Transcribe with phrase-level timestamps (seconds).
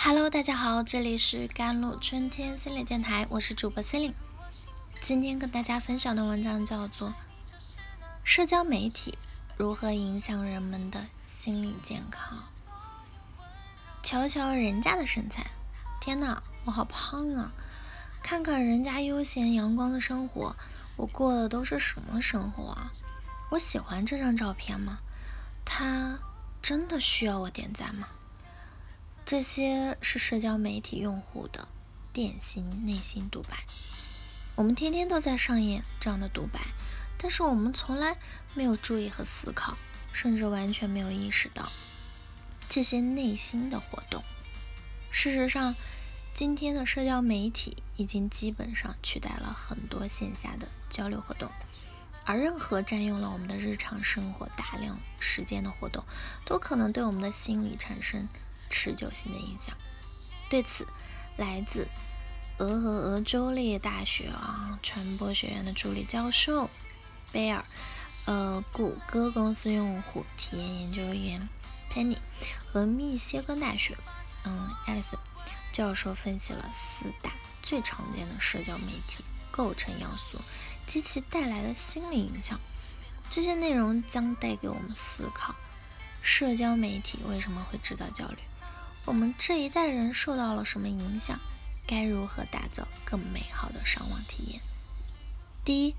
[0.00, 4.14] Hello，大家好，这里是甘露春天心理电台，我是主播 Celine。
[5.00, 7.08] 今天跟大家分享的文章叫做
[8.22, 9.18] 《社交媒体
[9.56, 12.38] 如何影响人们的心理健康》。
[14.00, 15.50] 瞧瞧人家的身材，
[16.00, 17.50] 天呐，我好胖啊！
[18.22, 20.54] 看看人家悠闲阳光的生活，
[20.94, 22.92] 我过的都是什么生活啊？
[23.50, 24.98] 我喜欢这张照片吗？
[25.64, 26.20] 他
[26.62, 28.06] 真的需要我点赞吗？
[29.28, 31.68] 这些是社交媒体用户的
[32.14, 33.66] 典型内心独白。
[34.54, 36.58] 我们天天都在上演这样的独白，
[37.18, 38.16] 但是我们从来
[38.54, 39.76] 没有注意和思考，
[40.14, 41.68] 甚至完全没有意识到
[42.70, 44.24] 这些内心的活动。
[45.10, 45.74] 事实上，
[46.32, 51.52] 今天的社交媒体已经基本上取代了很多线下的交流活动，
[52.24, 56.02] 而任何占用了我们的日常生活大量时间的活动，
[56.46, 58.26] 都可能对我们的心理产生。
[58.68, 59.76] 持久性的影响。
[60.48, 60.86] 对此，
[61.36, 61.86] 来自
[62.58, 66.68] 俄俄俄州立大学啊传播学院的助理教授
[67.30, 67.64] 贝尔，
[68.24, 71.48] 呃，谷歌公司用户体验研究员
[71.92, 72.16] Penny
[72.72, 73.96] 和密歇根大学
[74.44, 75.14] 嗯 Alice
[75.72, 77.32] 教授分析了四大
[77.62, 80.38] 最常见的社交媒体构成要素
[80.86, 82.58] 及其带来的心理影响。
[83.30, 85.54] 这些内容将带给我们思考：
[86.22, 88.38] 社交媒体为什么会制造焦虑？
[89.08, 91.40] 我们这一代人受到了什么影响？
[91.86, 94.60] 该如何打造更美好的上网体验？
[95.64, 95.94] 第一，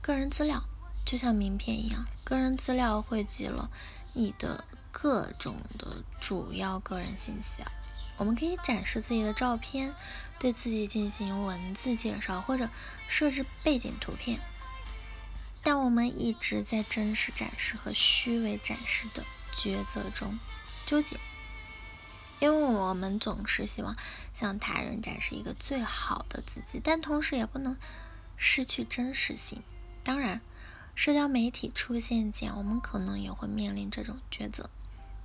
[0.00, 0.62] 个人资料
[1.04, 3.68] 就像名片一样，个人资料汇集了
[4.14, 7.72] 你的各种的主要个人信息啊。
[8.16, 9.92] 我们可以展示自己的照片，
[10.38, 12.68] 对自己进行文字介绍，或者
[13.08, 14.38] 设置背景图片。
[15.64, 20.38] 但我们一直在真实展示和虚伪展示的抉择中
[20.86, 21.16] 纠结。
[22.42, 23.96] 因为我们总是希望
[24.34, 27.76] 向他人展示一个最好的自己，但同时也不能
[28.36, 29.62] 失去真实性。
[30.02, 30.40] 当然，
[30.96, 34.68] 社交媒体出现前，我们可能也会面临这种抉择。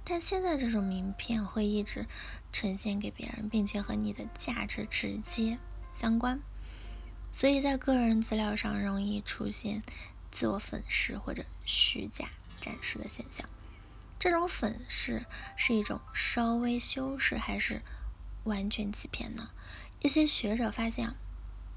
[0.04, 2.06] 但现在这种名片会一直
[2.52, 5.58] 呈现给别人，并且和你的价值直接
[5.96, 6.40] 相关，
[7.32, 9.82] 所以在个人资料上容易出现
[10.32, 12.30] 自我粉饰或者虚假
[12.62, 13.50] 展示的现象。
[14.20, 17.84] 这种粉饰是一种稍微修饰，还是
[18.46, 19.52] 完全欺骗呢？
[20.02, 21.14] 一些学者发现，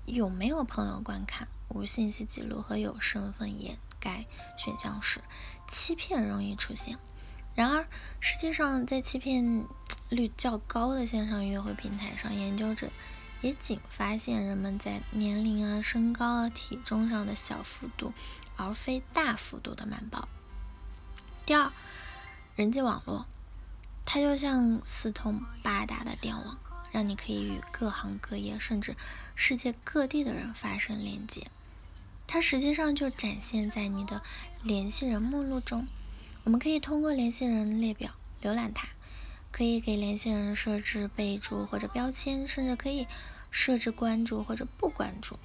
[0.06, 4.25] 有没有朋友观看、无信息记录和有身份掩盖
[4.56, 5.21] 选项时，
[5.69, 6.99] 欺骗容易出现。
[7.55, 7.87] 然而，
[8.21, 9.67] 实际上在欺骗
[10.09, 12.89] 率较高的线上约会平台上，研究者
[13.43, 18.15] 也仅发现人们在年龄啊、身高啊、体重上的小幅度，
[18.57, 20.27] 而非大幅度的瞒报。
[21.45, 21.71] 第二。
[22.60, 23.25] 人际网络，
[24.04, 26.59] 它就像四通八达的电网，
[26.93, 28.94] 让你可以与各行各业甚至
[29.34, 31.47] 世界各地的人发生连接。
[32.26, 34.21] 它实际上就展现在你的
[34.62, 35.87] 联系人目录中。
[36.44, 38.10] 我们可以通过联系人列表
[38.43, 38.88] 浏览它，
[39.50, 43.06] 可以给联系人设置备注或者标签，甚至可以
[43.50, 45.38] 设置关注或者不关注。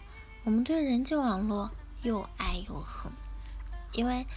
[0.43, 1.71] 我们对人际网络
[2.01, 3.09] 又爱又恨，
[3.93, 4.27] 因为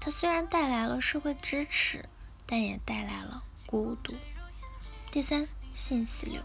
[0.00, 2.04] 它虽然带来了社会支持。
[2.46, 4.14] 但也带来了孤独。
[5.10, 6.40] 第三，信息流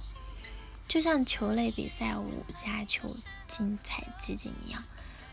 [0.87, 3.15] 就像球类比赛五加球
[3.47, 4.83] 精彩集锦一样，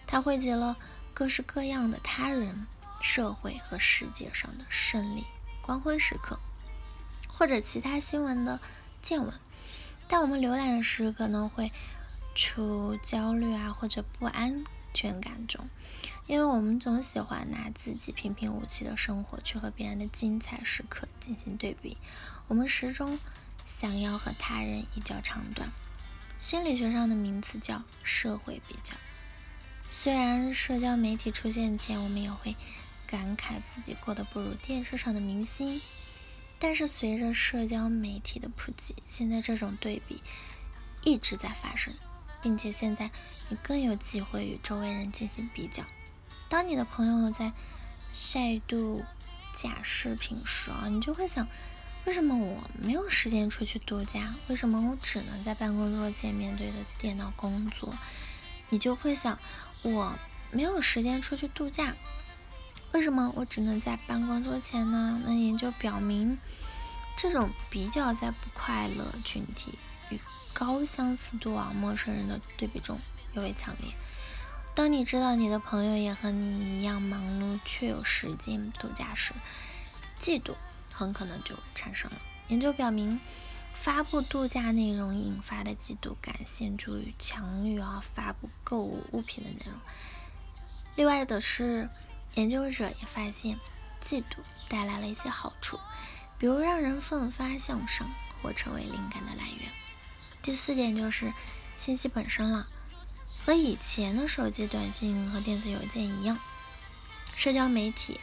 [0.06, 0.76] 它汇集了
[1.12, 2.66] 各式各样的他人、
[3.00, 5.24] 社会和世界上的胜利、
[5.62, 6.38] 光辉时刻，
[7.28, 8.60] 或者其他新闻的
[9.02, 9.32] 见闻。
[10.06, 11.72] 但我们浏览时可能会
[12.34, 14.64] 出焦虑啊，或者不安
[14.98, 15.69] 安全感中。
[16.26, 21.97] 因为我们总喜欢拿自己平平无奇的生活去和别人的精彩时刻进行对比，
[22.48, 23.16] 我们始终
[23.64, 25.70] 想要和他人一较长短。
[26.36, 28.94] 心理学上的名词叫社会比较。
[29.88, 32.56] 虽然社交媒体出现前，我们也会
[33.06, 35.80] 感慨自己过得不如电视上的明星，
[36.59, 40.22] 但是随着社交媒体的普及，现在这种对比
[41.03, 41.95] 一直在发生，
[42.42, 43.10] 并且现在
[43.48, 45.84] 你更有机会与周围人进行比较。
[46.48, 47.52] 当你的朋友在
[48.10, 49.02] 晒度
[49.54, 51.46] 假视频时啊，你就会想，
[52.06, 54.34] 为什么我没有时间出去度假？
[54.46, 57.94] 为什么我只能在办公桌前面对着电脑工作？
[58.70, 59.38] 你就会想，
[59.82, 60.18] 我
[60.50, 61.94] 没有时间出去度假，
[62.92, 65.20] 为什么我只能在办公桌前呢？
[65.26, 66.38] 那也就表明，
[67.20, 69.76] 这种比较在不快乐群体
[70.09, 70.20] 与
[70.53, 72.97] 高相似度啊陌生人的对比中
[73.32, 73.92] 尤为强烈。
[74.72, 79.32] 当你知道你的朋友也和你一样忙碌，却有时间度假时，
[80.20, 80.54] 嫉妒
[80.92, 82.16] 很可能就产生了。
[82.47, 83.21] 研究表明，
[83.74, 89.74] 发布度假内容引发的嫉妒感显著于强于啊发布购物物品的内容。
[90.94, 91.88] 另外的是，
[92.34, 93.59] 研究者也发现，
[94.00, 94.36] 嫉妒
[94.68, 95.80] 带来了一些好处，
[96.38, 99.70] 比如让人奋发向上或成为灵感的来源。
[100.40, 101.32] 第四点就是
[101.76, 102.66] 信息本身了，
[103.44, 106.38] 和以前的手机短信和电子邮件一样，
[107.36, 108.20] 社交媒体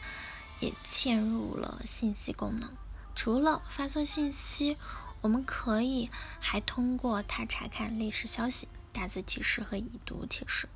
[0.59, 2.69] 也嵌入了信息功能。
[3.13, 4.77] 除了发送信息，
[5.21, 6.09] 我们可以
[6.39, 10.69] 还通过它查看历史消息、大字提示和已读提示。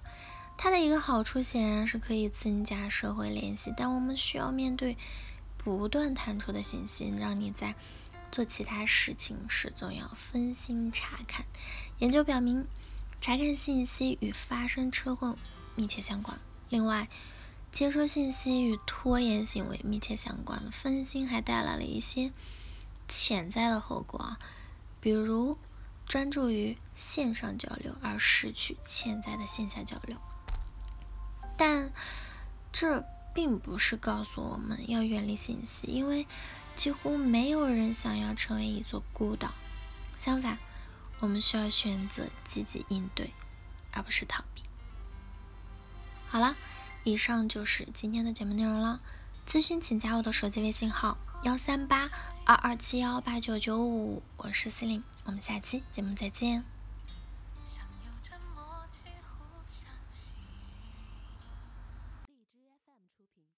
[0.57, 4.97] 它的一个好处显然是可以增加社会联系，但我们需要面对
[5.63, 7.75] 不断弹出的信息，让你在
[8.31, 11.45] 做其他事情时总要分心查看。
[11.99, 12.65] 研究表明，
[13.21, 15.35] 查看信息与发生车祸
[15.75, 16.39] 密切相关。
[16.69, 17.09] 另外，
[17.71, 20.71] 接收信息与拖延行为密切相关。
[20.71, 22.31] 分心还带来了一些
[23.07, 24.37] 潜在的后果，
[25.01, 25.57] 比如
[26.07, 30.17] 专注于线上交流而失去潜在的线下交流。
[31.57, 31.91] 但
[32.71, 33.03] 这
[33.33, 36.27] 并不是告诉我们要远离信息，因为
[36.75, 39.53] 几乎没有人想要成为一座孤岛。
[40.19, 40.57] 相反，
[41.19, 43.33] 我们需要选择积极应对，
[43.91, 44.63] 而不是逃避。
[46.27, 46.55] 好了，
[47.03, 49.01] 以上就是今天的节目内容了。
[49.47, 52.09] 咨询请加我的手机微信号：幺三八
[52.45, 55.03] 二二七幺八九九五，我是司令。
[55.23, 56.78] 我们下期节目再见。